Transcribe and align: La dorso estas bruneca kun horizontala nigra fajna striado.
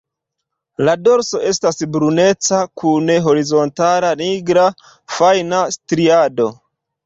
La 0.87 0.95
dorso 1.07 1.41
estas 1.49 1.83
bruneca 1.97 2.63
kun 2.83 3.13
horizontala 3.27 4.11
nigra 4.25 4.67
fajna 5.21 5.65
striado. 5.81 6.53